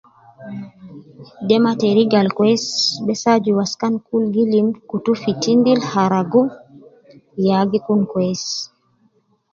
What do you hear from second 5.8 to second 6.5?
haragu